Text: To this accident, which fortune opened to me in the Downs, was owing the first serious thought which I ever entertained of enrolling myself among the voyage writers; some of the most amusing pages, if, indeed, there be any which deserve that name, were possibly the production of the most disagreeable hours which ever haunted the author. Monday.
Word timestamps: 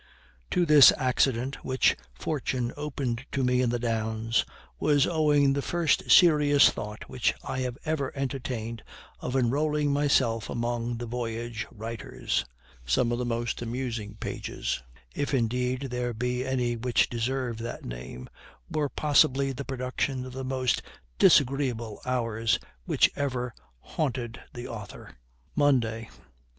To 0.49 0.65
this 0.65 0.91
accident, 0.97 1.63
which 1.63 1.95
fortune 2.15 2.73
opened 2.75 3.23
to 3.33 3.43
me 3.43 3.61
in 3.61 3.69
the 3.69 3.77
Downs, 3.77 4.43
was 4.79 5.05
owing 5.05 5.53
the 5.53 5.61
first 5.61 6.09
serious 6.09 6.71
thought 6.71 7.07
which 7.07 7.35
I 7.43 7.69
ever 7.85 8.11
entertained 8.17 8.81
of 9.19 9.35
enrolling 9.35 9.93
myself 9.93 10.49
among 10.49 10.97
the 10.97 11.05
voyage 11.05 11.67
writers; 11.71 12.43
some 12.83 13.11
of 13.11 13.19
the 13.19 13.25
most 13.25 13.61
amusing 13.61 14.15
pages, 14.15 14.81
if, 15.13 15.35
indeed, 15.35 15.81
there 15.91 16.15
be 16.15 16.43
any 16.43 16.75
which 16.75 17.07
deserve 17.07 17.59
that 17.59 17.85
name, 17.85 18.27
were 18.71 18.89
possibly 18.89 19.51
the 19.51 19.65
production 19.65 20.25
of 20.25 20.33
the 20.33 20.43
most 20.43 20.81
disagreeable 21.19 22.01
hours 22.07 22.57
which 22.85 23.11
ever 23.15 23.53
haunted 23.83 24.41
the 24.55 24.67
author. 24.67 25.19
Monday. 25.55 26.09